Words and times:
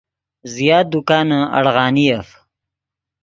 زیات 0.53 0.87
دکانے 0.93 1.39
اڑغانیف 1.57 2.27